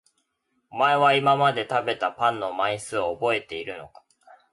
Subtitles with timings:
[0.71, 4.03] お前は今まで食べたパンの枚数を覚えているのか？